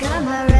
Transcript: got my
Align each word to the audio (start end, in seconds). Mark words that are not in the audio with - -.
got 0.00 0.24
my 0.24 0.59